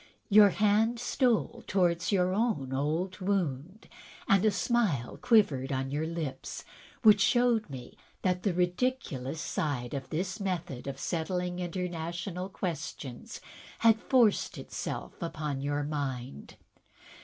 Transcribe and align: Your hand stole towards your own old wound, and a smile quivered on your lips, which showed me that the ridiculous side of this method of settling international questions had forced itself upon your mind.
Your 0.29 0.49
hand 0.49 0.99
stole 0.99 1.63
towards 1.67 2.11
your 2.11 2.33
own 2.33 2.73
old 2.73 3.19
wound, 3.19 3.87
and 4.27 4.43
a 4.43 4.49
smile 4.49 5.15
quivered 5.21 5.71
on 5.71 5.91
your 5.91 6.07
lips, 6.07 6.63
which 7.03 7.21
showed 7.21 7.69
me 7.69 7.95
that 8.23 8.41
the 8.41 8.51
ridiculous 8.55 9.39
side 9.39 9.93
of 9.93 10.09
this 10.09 10.39
method 10.39 10.87
of 10.87 10.99
settling 10.99 11.59
international 11.59 12.49
questions 12.49 13.41
had 13.77 14.01
forced 14.01 14.57
itself 14.57 15.13
upon 15.21 15.61
your 15.61 15.83
mind. 15.83 16.55